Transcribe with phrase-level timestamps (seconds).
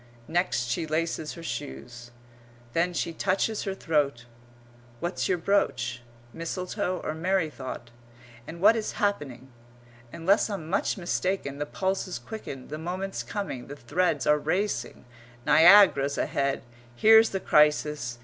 [0.27, 2.09] Next she laces her shoes.
[2.73, 4.25] Then she touches her throat.
[4.99, 6.01] What's your brooch?
[6.33, 7.91] Mistletoe or merry thought?
[8.47, 9.51] And what is happening?
[10.11, 15.05] Unless I'm much mistaken, the pulse's quickened, the moment's coming, the threads are racing,
[15.45, 16.63] Niagara's ahead.
[16.95, 18.17] Here's the crisis!